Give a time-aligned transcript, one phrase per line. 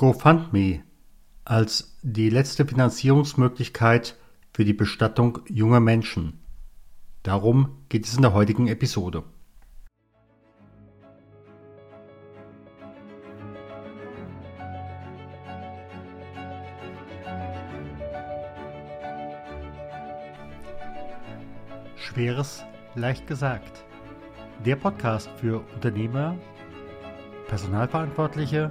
[0.00, 0.82] GoFundMe
[1.44, 4.16] als die letzte Finanzierungsmöglichkeit
[4.50, 6.40] für die Bestattung junger Menschen.
[7.22, 9.24] Darum geht es in der heutigen Episode.
[21.96, 22.64] Schweres
[22.94, 23.84] leicht gesagt.
[24.64, 26.38] Der Podcast für Unternehmer,
[27.48, 28.70] Personalverantwortliche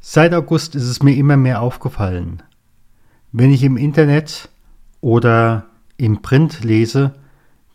[0.00, 2.42] Seit August ist es mir immer mehr aufgefallen.
[3.30, 4.48] Wenn ich im Internet
[5.00, 5.66] oder
[5.96, 7.14] im Print lese,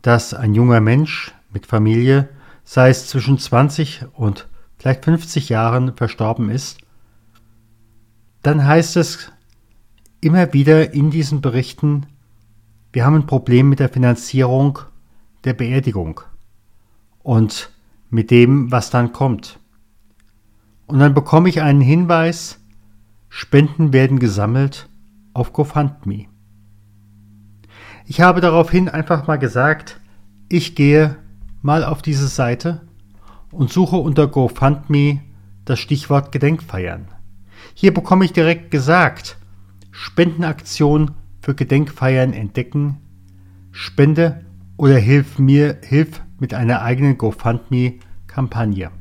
[0.01, 2.27] dass ein junger Mensch mit Familie,
[2.63, 4.47] sei es zwischen 20 und
[4.77, 6.77] vielleicht 50 Jahren, verstorben ist,
[8.41, 9.31] dann heißt es
[10.21, 12.05] immer wieder in diesen Berichten,
[12.91, 14.79] wir haben ein Problem mit der Finanzierung
[15.43, 16.21] der Beerdigung
[17.23, 17.71] und
[18.09, 19.59] mit dem, was dann kommt.
[20.85, 22.59] Und dann bekomme ich einen Hinweis,
[23.29, 24.87] Spenden werden gesammelt
[25.33, 26.27] auf GoFundMe.
[28.05, 29.99] Ich habe daraufhin einfach mal gesagt,
[30.49, 31.15] ich gehe
[31.63, 32.81] mal auf diese Seite
[33.49, 35.21] und suche unter GoFundMe
[35.65, 37.07] das Stichwort Gedenkfeiern.
[37.73, 39.37] Hier bekomme ich direkt gesagt,
[39.91, 42.97] Spendenaktion für Gedenkfeiern entdecken,
[43.71, 44.45] spende
[44.77, 48.91] oder hilf mir, hilf mit einer eigenen GoFundMe-Kampagne.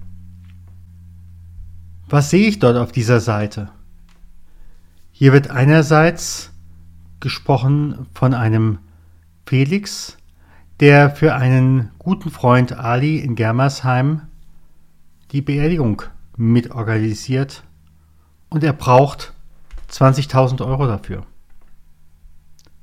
[2.08, 3.70] Was sehe ich dort auf dieser Seite?
[5.10, 6.52] Hier wird einerseits
[7.18, 8.78] gesprochen von einem
[9.46, 10.16] Felix,
[10.82, 14.22] der für einen guten Freund Ali in Germersheim
[15.30, 16.02] die Beerdigung
[16.36, 17.62] mitorganisiert
[18.48, 19.32] und er braucht
[19.92, 21.24] 20.000 Euro dafür.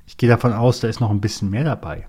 [0.06, 2.08] Ich gehe davon aus, da ist noch ein bisschen mehr dabei.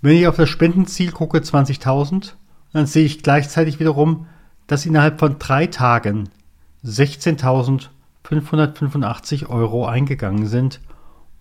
[0.00, 2.32] Wenn ich auf das Spendenziel gucke, 20.000,
[2.72, 4.26] dann sehe ich gleichzeitig wiederum,
[4.66, 6.30] dass innerhalb von drei Tagen
[6.82, 10.80] 16.585 Euro eingegangen sind,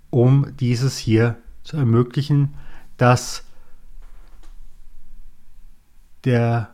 [0.09, 2.55] um dieses hier zu ermöglichen,
[2.97, 3.43] dass
[6.23, 6.69] der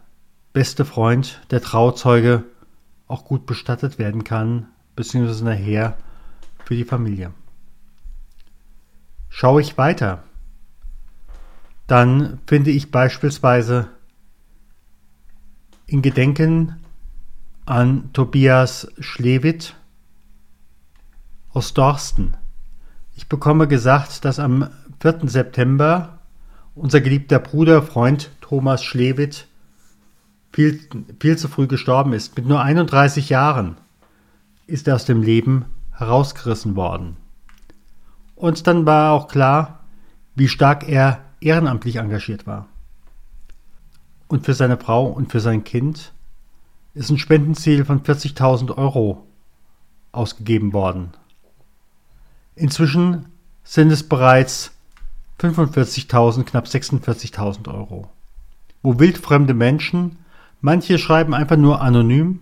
[0.54, 2.44] beste Freund, der Trauzeuge,
[3.08, 5.98] auch gut bestattet werden kann, beziehungsweise nachher
[6.66, 7.32] für die Familie.
[9.30, 10.24] Schaue ich weiter,
[11.86, 13.88] dann finde ich beispielsweise
[15.86, 16.76] in Gedenken
[17.66, 19.76] an Tobias Schlewitt
[21.50, 22.36] aus Dorsten.
[23.18, 24.70] Ich bekomme gesagt, dass am
[25.02, 25.22] 4.
[25.24, 26.20] September
[26.76, 29.48] unser geliebter Bruder, Freund Thomas Schlewitt
[30.54, 30.80] viel,
[31.20, 32.38] viel zu früh gestorben ist.
[32.38, 33.76] Mit nur 31 Jahren
[34.68, 37.18] ist er aus dem Leben herausgerissen worden.
[38.36, 39.80] Und dann war auch klar,
[40.36, 42.68] wie stark er ehrenamtlich engagiert war.
[44.28, 46.14] Und für seine Frau und für sein Kind
[46.94, 49.26] ist ein Spendenziel von 40.000 Euro
[50.12, 51.14] ausgegeben worden.
[52.58, 53.28] Inzwischen
[53.64, 54.72] sind es bereits
[55.40, 58.10] 45.000, knapp 46.000 Euro,
[58.82, 60.18] wo wildfremde Menschen
[60.62, 62.42] Manche schreiben einfach nur anonym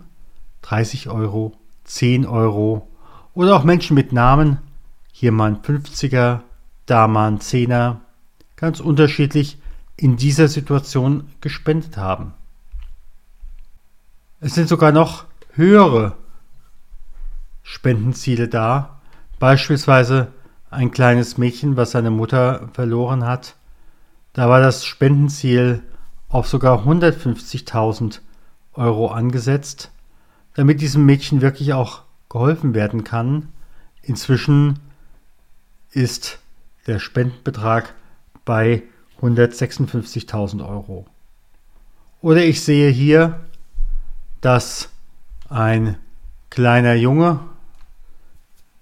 [0.62, 1.52] 30 Euro,
[1.84, 2.88] 10 Euro
[3.34, 4.58] oder auch Menschen mit Namen,
[5.12, 6.40] hier mal ein 50er,
[6.86, 7.96] da mal ein 10er,
[8.56, 9.58] ganz unterschiedlich
[9.96, 12.32] in dieser Situation gespendet haben.
[14.40, 16.16] Es sind sogar noch höhere
[17.62, 18.95] Spendenziele da,
[19.38, 20.28] beispielsweise
[20.70, 23.56] ein kleines Mädchen, was seine Mutter verloren hat.
[24.32, 25.82] Da war das Spendenziel
[26.28, 28.20] auf sogar 150.000
[28.74, 29.90] Euro angesetzt,
[30.54, 33.48] damit diesem Mädchen wirklich auch geholfen werden kann.
[34.02, 34.78] Inzwischen
[35.90, 36.38] ist
[36.86, 37.94] der Spendenbetrag
[38.44, 38.82] bei
[39.20, 41.06] 156.000 Euro.
[42.20, 43.40] Oder ich sehe hier,
[44.40, 44.90] dass
[45.48, 45.96] ein
[46.50, 47.40] kleiner Junge,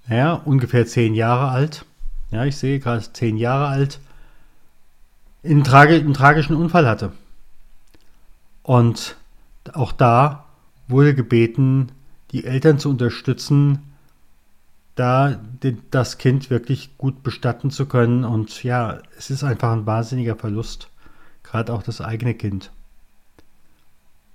[0.09, 1.85] ja, ungefähr zehn Jahre alt,
[2.31, 4.01] ja, ich sehe gerade zehn Jahre alt,
[5.45, 7.13] einen, tragi einen tragischen Unfall hatte.
[8.63, 9.17] Und
[9.73, 10.47] auch da
[10.89, 11.93] wurde gebeten,
[12.33, 13.95] die Eltern zu unterstützen,
[14.95, 15.41] da
[15.91, 18.25] das Kind wirklich gut bestatten zu können.
[18.25, 20.89] Und ja, es ist einfach ein wahnsinniger Verlust,
[21.43, 22.71] gerade auch das eigene Kind.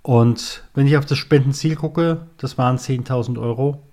[0.02, 3.84] Und wenn ich auf das Spendenziel gucke, das waren 10.000 Euro.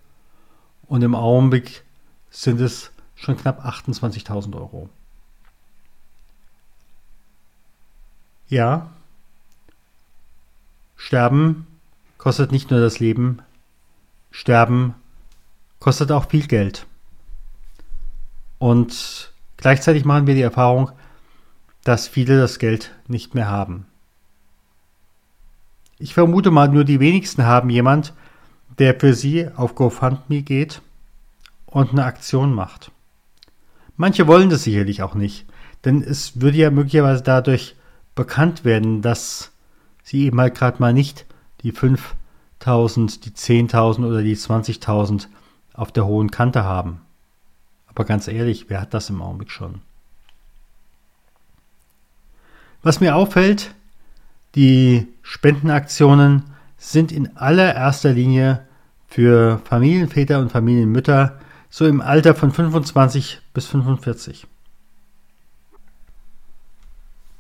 [0.89, 1.85] Und im Augenblick
[2.31, 4.89] sind es schon knapp 28.000 Euro.
[8.49, 8.91] Ja,
[10.97, 11.67] Sterben
[12.19, 13.41] kostet nicht nur das Leben,
[14.31, 14.95] Sterben
[15.81, 16.87] kostet auch viel Geld.
[18.59, 20.91] Und gleichzeitig machen wir die Erfahrung,
[21.85, 23.87] dass viele das Geld nicht mehr haben.
[25.99, 28.13] Ich vermute mal, nur die wenigsten haben jemand,
[28.79, 30.83] der für sie auf GoFundMe geht
[31.67, 32.91] und eine Aktion macht.
[33.97, 35.47] Manche wollen das sicherlich auch nicht,
[35.85, 37.77] denn es würde ja möglicherweise dadurch
[38.15, 39.53] bekannt werden, dass
[40.03, 41.27] sie eben halt gerade mal nicht
[41.63, 45.29] die 5000, die 10.000 oder die 20.000
[45.73, 47.01] auf der hohen Kante haben.
[47.87, 49.81] Aber ganz ehrlich, wer hat das im Augenblick schon?
[52.83, 53.75] Was mir auffällt,
[54.55, 56.45] die Spendenaktionen
[56.79, 58.66] sind in allererster Linie
[59.09, 61.39] für Familienväter und Familienmütter
[61.71, 64.47] so im Alter von 25 bis 45.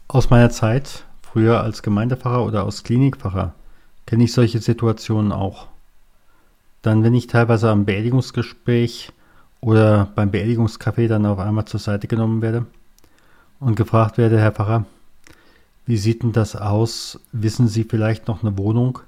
[0.09, 3.55] Aus meiner Zeit, früher als Gemeindepfarrer oder als Klinikpfarrer,
[4.07, 5.69] kenne ich solche Situationen auch.
[6.83, 9.12] Dann, wenn ich teilweise am Beerdigungsgespräch
[9.61, 12.67] oder beim Beerdigungscafé dann auf einmal zur Seite genommen werde
[13.59, 14.85] und gefragt werde, Herr Pfarrer,
[15.87, 17.21] wie sieht denn das aus?
[17.33, 19.01] Wissen Sie vielleicht noch eine Wohnung,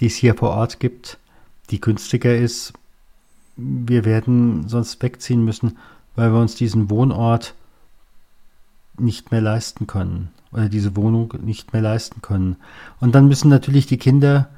[0.00, 1.18] die es hier vor Ort gibt,
[1.70, 2.72] die günstiger ist?
[3.56, 5.78] Wir werden sonst wegziehen müssen,
[6.16, 7.54] weil wir uns diesen Wohnort
[8.98, 12.56] nicht mehr leisten können oder diese Wohnung nicht mehr leisten können.
[13.00, 14.48] Und dann müssen natürlich die Kinder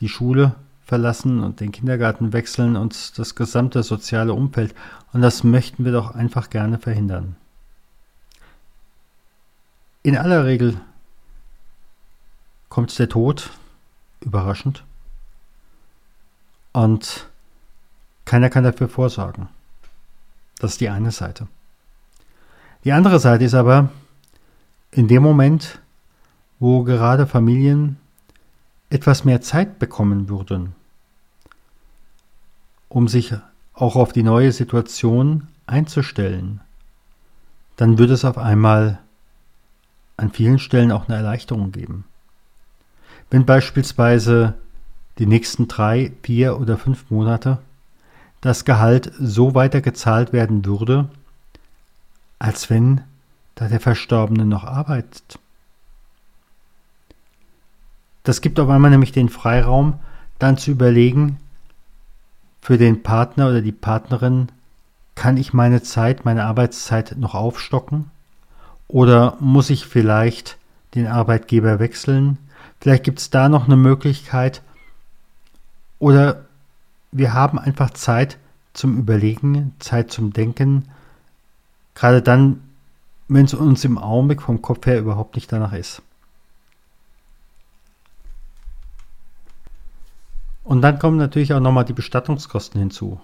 [0.00, 4.74] die Schule verlassen und den Kindergarten wechseln und das gesamte soziale Umfeld.
[5.12, 7.36] Und das möchten wir doch einfach gerne verhindern.
[10.02, 10.78] In aller Regel
[12.68, 13.50] kommt der Tod,
[14.20, 14.84] überraschend.
[16.74, 17.28] Und
[18.24, 19.48] keiner kann dafür vorsorgen.
[20.58, 21.46] Das ist die eine Seite.
[22.82, 23.90] Die andere Seite ist aber,
[24.90, 25.78] in dem Moment,
[26.58, 27.96] wo gerade Familien
[28.90, 30.74] etwas mehr Zeit bekommen würden,
[32.88, 33.34] um sich
[33.72, 36.60] auch auf die neue Situation einzustellen,
[37.76, 38.98] dann würde es auf einmal
[40.16, 42.04] an vielen Stellen auch eine Erleichterung geben.
[43.30, 44.54] Wenn beispielsweise
[45.18, 47.58] die nächsten drei, vier oder fünf Monate
[48.40, 51.08] das Gehalt so weiter gezahlt werden würde,
[52.38, 53.00] als wenn
[53.54, 55.38] da der Verstorbene noch arbeitet.
[58.22, 59.94] Das gibt auf einmal nämlich den Freiraum,
[60.38, 61.38] dann zu überlegen,
[62.60, 64.48] für den Partner oder die Partnerin,
[65.14, 68.10] kann ich meine Zeit, meine Arbeitszeit noch aufstocken?
[68.88, 70.56] Oder muss ich vielleicht
[70.94, 72.38] den Arbeitgeber wechseln?
[72.80, 74.62] Vielleicht gibt es da noch eine Möglichkeit.
[75.98, 76.44] Oder
[77.12, 78.38] wir haben einfach Zeit
[78.72, 80.88] zum Überlegen, Zeit zum Denken.
[81.94, 82.60] Gerade dann,
[83.28, 86.02] wenn es uns im Augenblick vom Kopf her überhaupt nicht danach ist.
[90.64, 93.20] Und dann kommen natürlich auch nochmal die Bestattungskosten hinzu.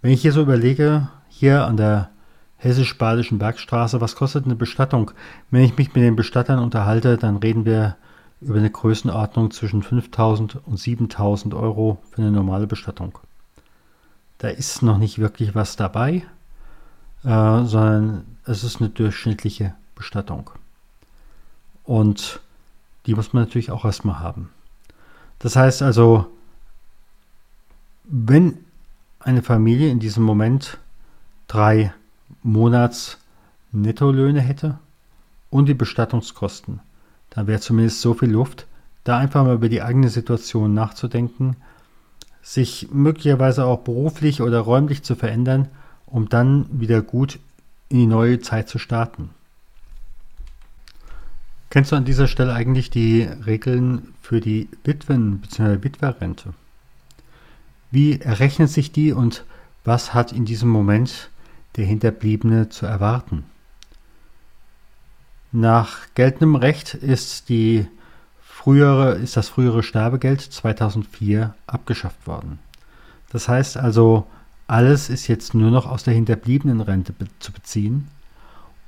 [0.00, 2.10] Wenn ich hier so überlege, hier an der
[2.58, 5.10] hessisch-badischen Bergstraße, was kostet eine Bestattung?
[5.50, 7.96] Wenn ich mich mit den Bestattern unterhalte, dann reden wir
[8.44, 13.18] über eine Größenordnung zwischen 5000 und 7000 Euro für eine normale Bestattung.
[14.38, 16.24] Da ist noch nicht wirklich was dabei,
[17.22, 20.50] äh, sondern es ist eine durchschnittliche Bestattung.
[21.84, 22.40] Und
[23.06, 24.50] die muss man natürlich auch erstmal haben.
[25.38, 26.26] Das heißt also,
[28.04, 28.58] wenn
[29.20, 30.78] eine Familie in diesem Moment
[31.48, 31.92] drei
[32.42, 33.18] Monats
[33.72, 34.78] Nettolöhne hätte
[35.50, 36.80] und die Bestattungskosten,
[37.34, 38.66] da wäre zumindest so viel Luft,
[39.04, 41.56] da einfach mal über die eigene Situation nachzudenken,
[42.42, 45.68] sich möglicherweise auch beruflich oder räumlich zu verändern,
[46.06, 47.38] um dann wieder gut
[47.88, 49.30] in die neue Zeit zu starten.
[51.70, 55.82] Kennst du an dieser Stelle eigentlich die Regeln für die Witwen- bzw.
[55.82, 56.54] Witwerrente?
[57.90, 59.44] Wie errechnet sich die und
[59.84, 61.30] was hat in diesem Moment
[61.76, 63.44] der Hinterbliebene zu erwarten?
[65.56, 67.86] Nach geltendem Recht ist, die
[68.42, 72.58] frühere, ist das frühere Sterbegeld 2004 abgeschafft worden.
[73.30, 74.26] Das heißt also,
[74.66, 78.08] alles ist jetzt nur noch aus der hinterbliebenen Rente be zu beziehen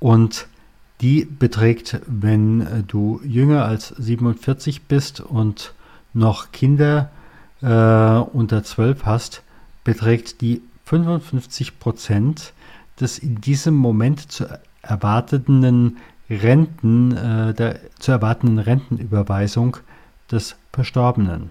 [0.01, 0.49] und
[1.01, 5.73] die beträgt, wenn du jünger als 47 bist und
[6.15, 7.11] noch Kinder
[7.63, 9.45] äh, unter 12 hast,
[9.85, 12.55] beträgt die 55 Prozent
[12.99, 14.49] des in diesem Moment zu
[14.83, 19.77] erwartenden Renten, äh, der zu erwartenden Rentenüberweisung
[20.31, 21.51] des Verstorbenen.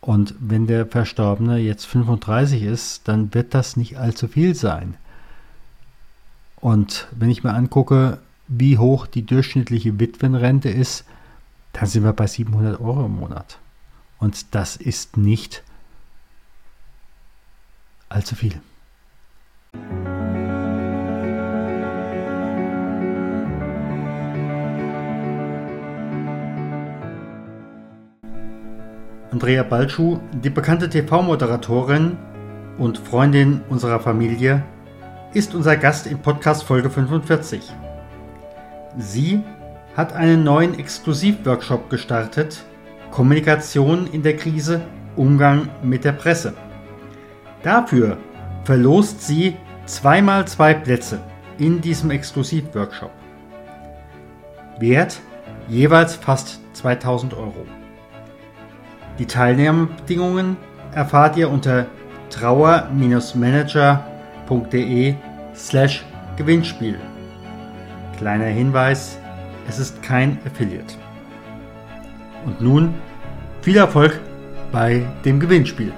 [0.00, 4.96] Und wenn der Verstorbene jetzt 35 ist, dann wird das nicht allzu viel sein.
[6.56, 11.04] Und wenn ich mir angucke, wie hoch die durchschnittliche Witwenrente ist,
[11.72, 13.58] dann sind wir bei 700 Euro im Monat.
[14.18, 15.62] Und das ist nicht
[18.08, 18.60] allzu viel.
[29.32, 32.18] Andrea Balschuh, die bekannte TV-Moderatorin
[32.76, 34.62] und Freundin unserer Familie,
[35.32, 37.62] ist unser Gast in Podcast Folge 45.
[38.98, 39.42] Sie
[39.96, 42.62] hat einen neuen Exklusivworkshop gestartet,
[43.10, 44.82] Kommunikation in der Krise,
[45.16, 46.52] Umgang mit der Presse.
[47.62, 48.18] Dafür
[48.64, 51.20] verlost sie zweimal zwei Plätze
[51.56, 53.12] in diesem Exklusivworkshop.
[54.78, 55.20] Wert
[55.68, 57.64] jeweils fast 2000 Euro.
[59.22, 60.56] Die Teilnahmebedingungen
[60.96, 61.86] erfahrt ihr unter
[62.30, 65.14] trauer-manager.de
[65.54, 66.04] slash
[66.36, 66.98] Gewinnspiel.
[68.18, 69.16] Kleiner Hinweis,
[69.68, 70.96] es ist kein Affiliate.
[72.46, 72.96] Und nun
[73.60, 74.18] viel Erfolg
[74.72, 75.92] bei dem Gewinnspiel.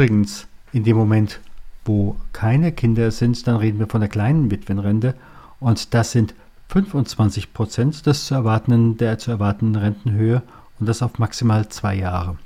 [0.00, 1.40] Übrigens, in dem Moment,
[1.84, 5.14] wo keine Kinder sind, dann reden wir von der kleinen Witwenrente
[5.60, 6.32] und das sind
[6.70, 10.40] 25 Prozent des zu erwartenden, der zu erwartenden Rentenhöhe
[10.78, 12.38] und das auf maximal zwei Jahre.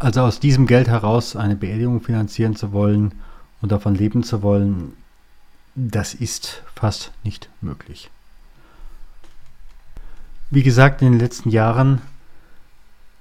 [0.00, 3.12] Also aus diesem Geld heraus eine Beerdigung finanzieren zu wollen
[3.62, 4.94] und davon leben zu wollen,
[5.76, 8.10] das ist fast nicht möglich.
[10.50, 12.02] Wie gesagt, in den letzten Jahren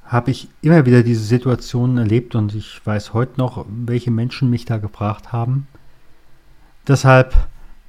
[0.06, 4.66] habe ich immer wieder diese Situationen erlebt und ich weiß heute noch, welche Menschen mich
[4.66, 5.68] da gefragt haben.
[6.88, 7.36] Deshalb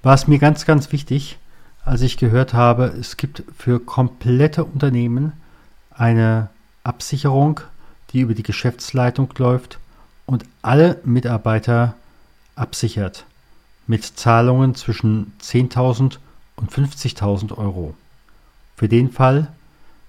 [0.02, 1.38] war es mir ganz, ganz wichtig,
[1.85, 5.33] als ich gehört habe, es gibt für komplette Unternehmen
[5.90, 6.49] eine
[6.83, 7.61] Absicherung,
[8.11, 9.78] die über die Geschäftsleitung läuft
[10.26, 11.94] und alle Mitarbeiter
[12.56, 13.26] absichert
[13.87, 16.18] mit Zahlungen zwischen 10.000
[16.56, 17.94] und 50.000 Euro.
[18.76, 19.49] Für den Fall,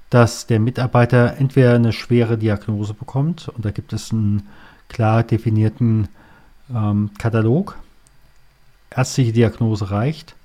[0.09, 4.47] dass der Mitarbeiter entweder eine schwere Diagnose bekommt, und da gibt es einen
[4.89, 6.07] klar definierten
[6.73, 7.77] ähm, Katalog,
[8.91, 10.35] ärztliche Diagnose reicht,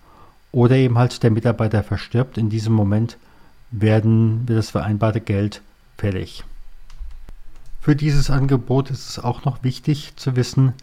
[0.52, 2.38] oder eben halt der Mitarbeiter verstirbt.
[2.38, 3.17] In diesem Moment
[3.71, 5.62] werden wir das vereinbarte Geld
[5.97, 6.45] fällig.
[7.81, 10.75] Für dieses Angebot ist es auch noch wichtig zu wissen,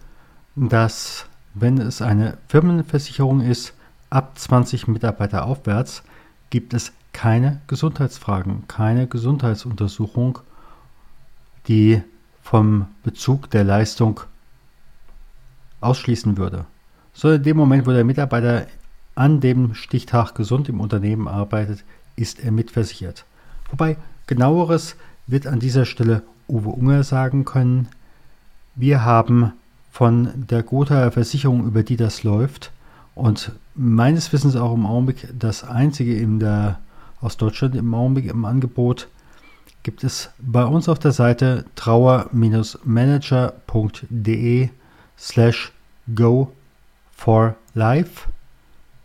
[0.55, 3.73] dass wenn es eine Firmenversicherung ist,
[4.09, 6.03] ab 20 Mitarbeiter aufwärts,
[6.49, 10.37] gibt es keine Gesundheitsfragen, keine Gesundheitsuntersuchung,
[11.67, 12.03] die
[12.43, 14.19] vom Bezug der Leistung
[15.81, 16.65] ausschließen würde.
[17.13, 18.67] So in dem Moment, wo der Mitarbeiter
[19.15, 21.83] an dem Stichtag gesund im Unternehmen arbeitet,
[22.15, 23.25] ist er mitversichert.
[23.71, 23.97] Wobei
[24.27, 24.95] genaueres
[25.25, 27.87] wird an dieser Stelle Uwe Unger sagen können.
[28.75, 29.53] Wir haben
[29.89, 32.71] von der Gotha Versicherung, über die das läuft,
[33.15, 36.77] und meines Wissens auch im Augenblick das einzige in der
[37.21, 39.07] aus Deutschland im Augenblick im Angebot
[39.83, 44.69] gibt es bei uns auf der Seite trauer-manager.de
[45.17, 45.71] slash
[46.13, 46.51] go
[47.15, 48.27] for life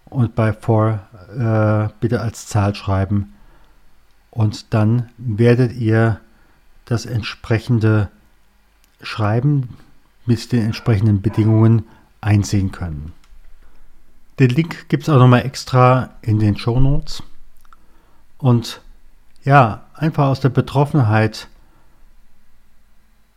[0.06, 0.98] und bei for
[1.30, 3.32] äh, bitte als Zahl schreiben
[4.30, 6.18] und dann werdet ihr
[6.84, 8.10] das entsprechende
[9.02, 9.68] Schreiben
[10.26, 11.86] mit den entsprechenden Bedingungen
[12.20, 13.12] einsehen können.
[14.38, 17.22] Den Link gibt es auch nochmal extra in den Show Notes.
[18.42, 18.80] Und
[19.44, 21.46] ja, einfach aus der Betroffenheit,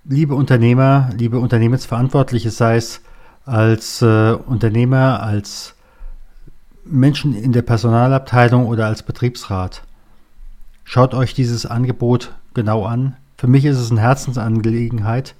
[0.04, 3.02] liebe Unternehmer, liebe Unternehmensverantwortliche, sei es
[3.46, 5.76] als äh, Unternehmer, als
[6.86, 9.84] Menschen in der Personalabteilung oder als Betriebsrat.
[10.84, 13.16] Schaut euch dieses Angebot genau an.
[13.38, 15.36] Für mich ist es eine Herzensangelegenheit,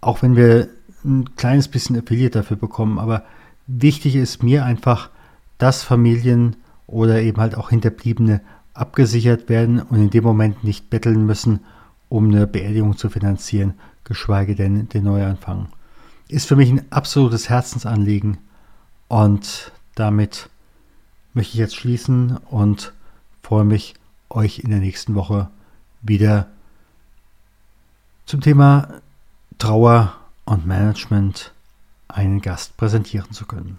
[0.00, 0.66] auch wenn wir
[1.04, 2.98] ein kleines bisschen Affiliate dafür bekommen.
[2.98, 3.22] Aber
[3.68, 5.10] wichtig ist mir einfach,
[5.58, 6.56] dass Familien
[6.88, 8.40] oder eben halt auch Hinterbliebene
[8.74, 11.60] abgesichert werden und in dem Moment nicht betteln müssen,
[12.08, 15.68] um eine Beerdigung zu finanzieren, geschweige denn den Neuanfang.
[16.28, 18.38] Ist für mich ein absolutes Herzensanliegen
[19.08, 20.48] und damit
[21.32, 22.92] möchte ich jetzt schließen und
[23.42, 23.94] freue mich,
[24.30, 25.48] euch in der nächsten Woche
[26.02, 26.48] wieder
[28.26, 28.88] zum Thema
[29.58, 30.14] Trauer
[30.44, 31.52] und Management
[32.08, 33.78] einen Gast präsentieren zu können.